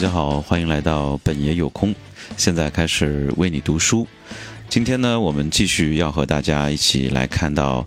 [0.00, 1.94] 大家好，欢迎来到本爷有空。
[2.38, 4.06] 现在开始为你读书。
[4.66, 7.86] 今天呢，我们继续要和大家一起来看到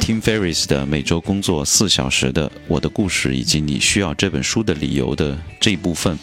[0.00, 6.18] Tim Ferriss 的每周工作四小时的我的故事，以及你需要这本书的理由的这一部分。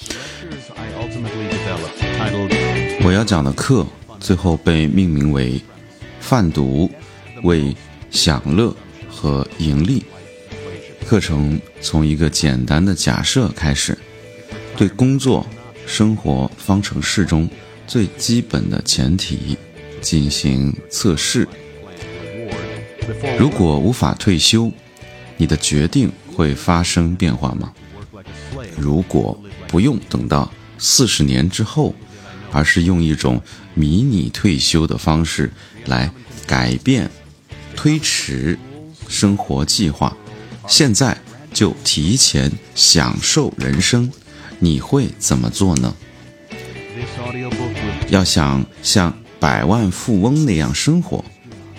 [3.04, 3.86] 我要讲的课
[4.20, 5.62] 最后被命名为
[6.20, 6.90] “贩毒
[7.44, 7.76] 为
[8.10, 8.76] 享乐
[9.08, 10.04] 和盈利”。
[11.06, 13.96] 课程从一个简单的假设开始，
[14.78, 15.46] 对工作、
[15.86, 17.50] 生活方程式中
[17.88, 19.57] 最基本的前提
[20.02, 21.48] 进行测试。
[23.38, 24.71] 如果无法退休，
[25.38, 27.74] 你的决定会发生变化吗？
[28.78, 31.93] 如果不用等到四十年之后，
[32.52, 33.42] 而是用一种
[33.73, 35.52] 迷你退休的方式
[35.86, 36.12] 来
[36.48, 37.09] 改变、
[37.76, 38.58] 推迟
[39.08, 40.16] 生活计划。
[40.67, 41.17] 现在
[41.53, 44.12] 就提前享受人生，
[44.64, 45.95] 你会怎么做呢？
[48.09, 51.26] 要想像百万富翁那样生活，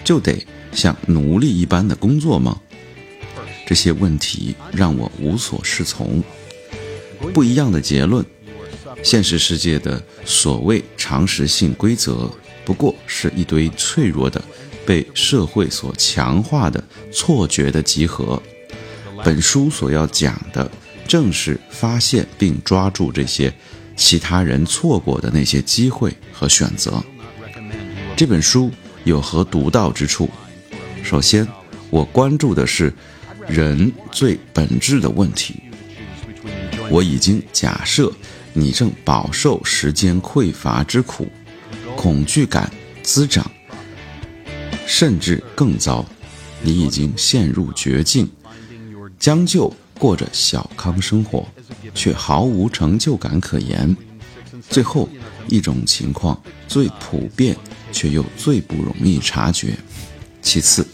[0.03, 2.61] 就得像奴隶一般的工作吗？
[3.65, 6.21] 这些问题让我无所适从。
[7.33, 8.27] 不一样的结论：
[9.05, 12.29] 现实世界的所谓常识性规则，
[12.65, 14.43] 不过是一堆脆弱的、
[14.85, 18.43] 被社会所强化的错觉的集合。
[19.25, 20.69] 本书所要讲的，
[21.07, 23.53] 正是发现并抓住这些
[23.97, 27.03] 其他人错过的那些机会和选择。
[28.17, 28.71] 这本书
[29.05, 30.29] 有何独到之处？
[31.03, 31.47] 首先，
[31.91, 32.93] 我关注的是
[33.49, 35.57] 人最本质的问题。
[36.89, 38.13] 我已经假设
[38.53, 41.27] 你正饱受时间匮乏之苦，
[41.97, 42.71] 恐惧感
[43.03, 43.51] 滋长，
[44.87, 46.05] 甚至更糟，
[46.61, 48.31] 你已经陷入绝境。
[49.19, 51.47] 将就过着小康生活，
[51.95, 53.97] 却毫无成就感可言。
[54.69, 55.09] 最后
[55.47, 56.37] 一种情况
[56.67, 57.57] 最普遍，
[57.93, 59.79] 却又最不容易察觉。
[60.41, 60.85] 其次，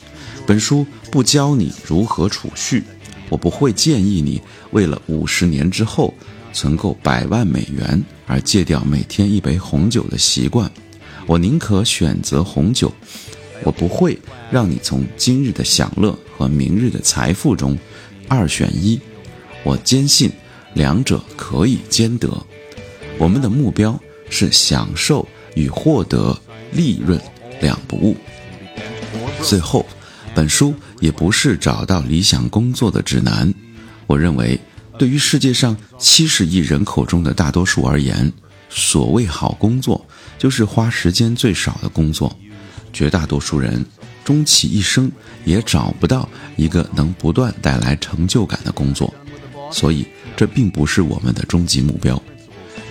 [0.47, 2.84] 本书不教你如何储蓄，
[3.31, 6.12] 我不会建议你为了五十年之后
[6.53, 10.71] 存够百万美元而戒掉每天一杯红酒的习惯。
[11.27, 12.93] 我宁可选择红酒，
[13.65, 14.19] 我不会
[14.50, 17.75] 让你从今日的享乐和明日的财富中。
[18.28, 19.00] 二选一，
[19.65, 20.31] 我坚信
[20.75, 22.31] 两者可以兼得。
[23.19, 23.99] 我们的目标
[24.31, 26.38] 是享受与获得
[26.71, 27.21] 利润
[27.61, 28.17] 两不误。
[29.43, 29.84] 最后，
[30.34, 33.53] 本书也不是找到理想工作的指南。
[34.06, 34.61] 我认为，
[34.99, 38.33] 对于世界上七十亿人口中的大多数而言，
[38.69, 40.06] 所谓好工作
[40.38, 42.37] 就是花时间最少的工作。
[42.93, 43.84] 绝大多数人。
[44.28, 45.11] 终其一生
[45.47, 49.15] 也找不到一个能不断带来成就感的工作，
[49.72, 50.05] 所以
[50.37, 52.22] 这并不是我们的终极目标。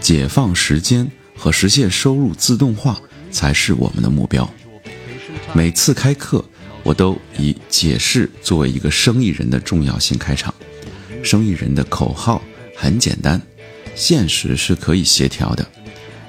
[0.02, 3.00] 解放时间和实现收入自动化
[3.30, 4.52] 才是我们的目标。
[5.54, 6.44] 每次开课，
[6.82, 10.52] 我都以解释作为一个生意人的重要性开场。
[11.24, 12.42] 生意人的口号
[12.76, 13.40] 很简单：
[13.94, 15.64] 现实是可以协调的，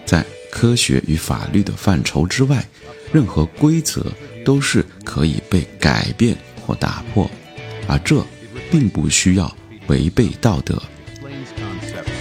[0.04, 2.62] 在科学与法律的范畴之外，
[3.10, 4.04] 任何规则。
[4.44, 7.30] 都是可以被改变或打破，
[7.86, 8.24] 而这
[8.70, 9.56] 并不需要
[9.86, 10.82] 违背道德。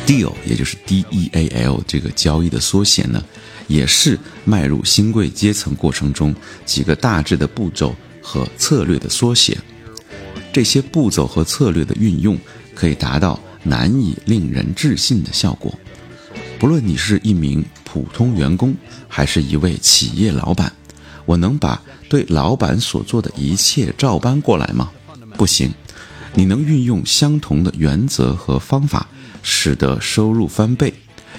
[0.05, 3.23] Deal，也就是 D E A L 这个交易的缩写呢，
[3.67, 6.33] 也是迈入新贵阶层过程中
[6.65, 9.57] 几个大致的步骤和策略的缩写。
[10.53, 12.37] 这些步骤和策略的运用，
[12.73, 15.77] 可以达到难以令人置信的效果。
[16.57, 18.73] 不论你是一名普通员工，
[19.09, 20.71] 还是一位企业老板。
[21.27, 21.79] 我能把
[22.09, 24.89] 对老板所做的一切照搬过来吗？
[25.37, 25.71] 不行。
[26.33, 29.07] 你能运用相同的原则和方法，
[29.43, 30.93] 使得收入翻倍，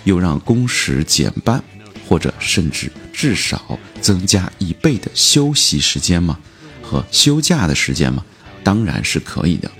[0.04, 1.62] 又让工时减半，
[2.08, 6.38] 或者甚至至少增加一倍的休息时间吗？
[6.82, 8.24] 和休假的时间吗？
[8.62, 9.70] 当然是可以的。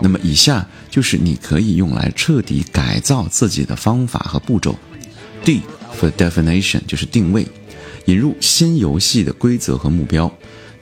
[0.00, 4.78] 那么以下就是你可以用来彻底改造自己的方法和步骤。
[5.44, 5.62] D
[5.98, 7.46] for definition 就是定位。
[8.06, 10.32] 引入新游戏的规则和目标，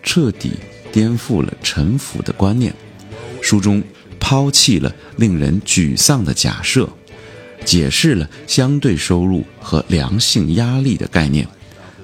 [0.03, 0.53] 彻底
[0.93, 2.75] 颠覆了臣服的观念。
[3.43, 3.83] 书中
[4.21, 6.89] 抛弃了令人沮丧的假设，
[7.65, 11.47] 解释了相对收入和良性压力的概念，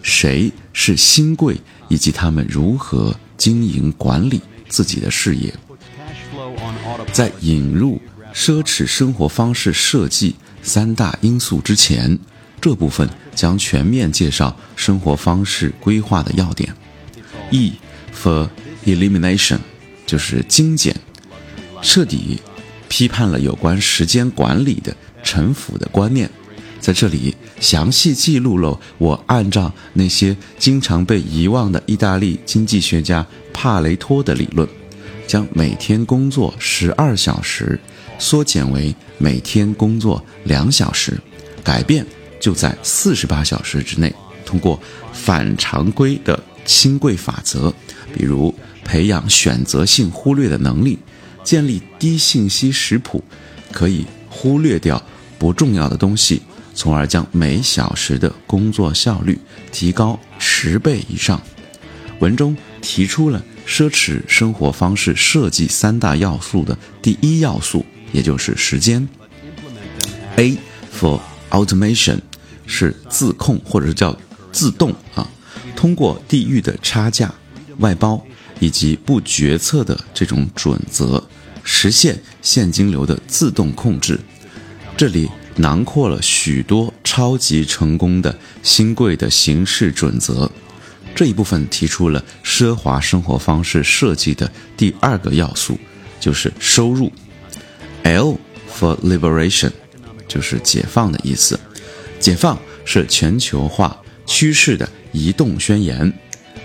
[0.02, 1.56] 谁是新贵，
[1.88, 5.52] 以及他们如何经营管理自己的事业。
[7.12, 8.00] 在引入
[8.34, 12.19] 奢侈生活方式设计三大因素之前。
[12.60, 16.74] 这部分将全面介绍生活方式规划的要点。
[17.50, 17.72] E
[18.14, 18.48] for
[18.84, 19.58] elimination，
[20.06, 20.94] 就是精简，
[21.82, 22.40] 彻底
[22.88, 26.30] 批判了有关时间管理的陈腐的观念。
[26.80, 34.66] 在这里详细记录了我按照那些经常被遗忘的意大利经济学家帕雷托的理论，
[35.26, 37.78] 将每天工作十二小时
[38.18, 41.20] 缩减为每天工作两小时，
[41.62, 42.06] 改变
[42.40, 44.12] 就在四十八小时之内。
[44.44, 44.81] 通过
[45.12, 47.72] 反常规的新贵法则，
[48.12, 48.52] 比如
[48.84, 50.98] 培养选择性忽略的能力，
[51.44, 53.22] 建立低信息食谱，
[53.70, 55.00] 可以忽略掉
[55.38, 56.42] 不重要的东西，
[56.75, 59.38] 从而将每小时的工作效率
[59.70, 61.40] 提高十倍以上。
[62.19, 69.08] 文中提出了奢侈生活方式设计三大要素的第一要素，也就是时间。
[70.36, 70.58] A
[70.93, 71.20] for
[71.50, 72.19] automation
[72.70, 74.17] 是自控或者是叫。
[74.52, 75.25] 自动啊，
[75.76, 77.32] 通过地域的差价、
[77.78, 78.20] 外包
[78.58, 81.22] 以及不决策的这种准则，
[81.62, 84.19] 实现现金流的自动控制。
[84.96, 90.50] 这里囊括了许多超级成功的新贵的行事准则。
[91.14, 95.78] 这一部分提出了奢华生活方式设计的第二个要素，
[96.19, 97.12] 就是收入。
[98.02, 98.37] L
[98.69, 99.70] for liberation，
[100.26, 101.56] 就是解放的意思。
[102.20, 104.00] 解放是全球化。
[104.26, 106.12] 趋势的移动宣言，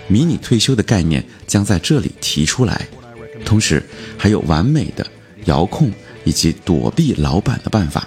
[0.06, 2.86] 迷你退休的概念将在这里提出来，
[3.44, 3.82] 同时
[4.16, 5.04] 还有完美的
[5.46, 5.90] 遥控
[6.22, 8.06] 以及躲避老板的办法。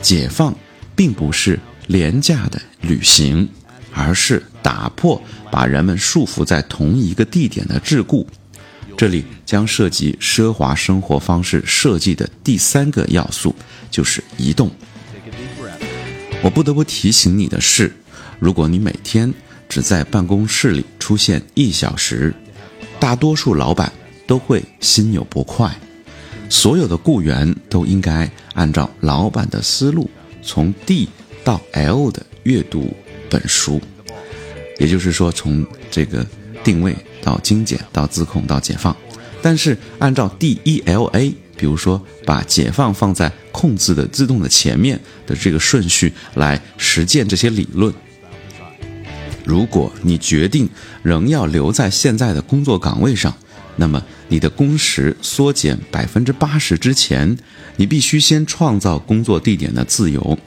[0.00, 0.56] 解放
[0.94, 3.46] 并不是廉价的旅行，
[3.92, 5.20] 而是打破
[5.50, 8.24] 把人们束缚在同一个地点的桎梏。
[8.96, 13.54] 这里将涉及奢华生活方式设计的第三个要素，
[13.90, 14.70] 就是移动。
[16.46, 17.92] 我不得不提醒你的是。
[18.38, 19.34] 如果你每天
[19.68, 22.32] 只在办公室里出现一小时，
[23.00, 23.92] 大多数老板
[24.28, 25.68] 都会心有不快。
[26.48, 30.08] 所有的雇员都应该按照老板的思路，
[30.40, 31.08] 从 D
[31.42, 32.96] 到 L 的阅读
[33.28, 33.80] 本书，
[34.78, 36.24] 也就是说，从这个
[36.62, 38.96] 定位到精简到自控到解放。
[39.42, 47.90] 但是按照 D E L A，比如说把解放放在控制的自动的前面的这个顺序来实践这些理论。
[49.46, 50.68] 如果你决定
[51.02, 53.34] 仍要留在现在的工作岗位上，
[53.76, 57.34] 那么你的工时缩减百分之八十之前，
[57.76, 60.38] 你必须先创造工作地点的自由。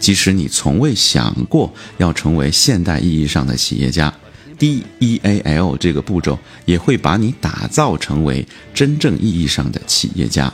[0.00, 4.12] 即使你从未想过要成为现代意义上的企业家
[4.58, 8.44] ，D E A L 这个步骤也会把你打造成为
[8.74, 10.52] 真正意义上的企业家。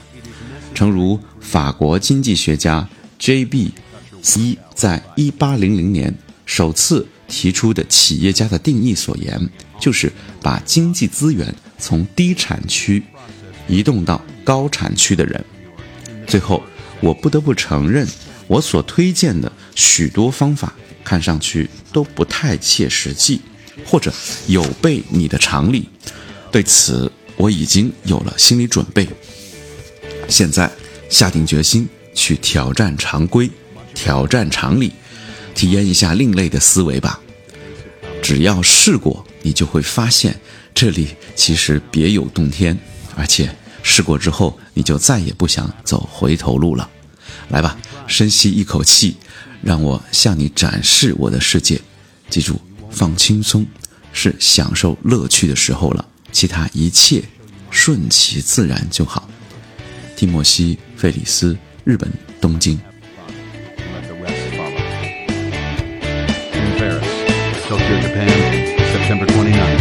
[0.75, 2.87] 诚如法国经济学家
[3.19, 3.73] J B
[4.37, 7.07] 一在一八零零年首次。
[7.27, 9.49] 提出的企业家的定义所言，
[9.81, 10.13] 就是
[10.43, 13.03] 把经济资源从低产区
[13.67, 15.43] 移动到高产区的人。
[16.27, 16.63] 最后，
[17.01, 18.07] 我不得不承认，
[18.47, 23.41] 我所推荐的许多方法看上去都不太切实际，
[23.87, 24.13] 或者
[24.47, 25.89] 有悖你的常理。
[26.53, 29.09] 对此，我已经有了心理准备。
[30.29, 30.71] 现在，
[31.09, 33.51] 下定决心去挑战常规，
[33.95, 34.93] 挑战常理。
[35.55, 37.21] 体验一下另类的思维吧，
[38.21, 40.41] 只要试过，你就会发现
[40.75, 42.77] 这里其实别有洞天，
[43.15, 46.91] 而且试过之后，你就再也不想走回头路了。
[47.51, 47.79] 来吧，
[48.09, 49.17] 深吸一口气，
[49.63, 51.81] 让我向你展示我的世界。
[52.29, 52.61] 记住，
[52.91, 53.65] 放轻松，
[54.13, 57.23] 是享受乐趣的时候了，其他一切
[57.71, 59.29] 顺其自然就好。
[60.17, 62.09] 蒂莫西·费里斯，日本
[62.41, 62.79] 东京。
[67.69, 68.29] Tokyo, Japan,
[68.93, 69.74] September 29th.